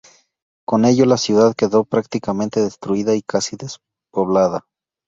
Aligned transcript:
Con 0.65 0.85
ello 0.85 1.05
la 1.05 1.15
ciudad 1.17 1.53
quedó 1.55 1.83
prácticamente 1.83 2.59
destruida 2.59 3.13
y 3.13 3.21
casi 3.21 3.55
despoblada. 3.55 4.65